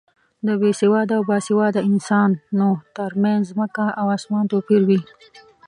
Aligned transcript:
د 0.47 0.49
بې 0.61 0.71
سواده 0.81 1.13
او 1.17 1.23
با 1.29 1.37
سواده 1.47 1.81
انسانو 1.91 2.69
تر 2.97 3.11
منځ 3.23 3.41
ځمکه 3.51 3.85
او 3.99 4.05
اسمان 4.17 4.45
توپیر 4.51 4.81
وي. 4.89 5.01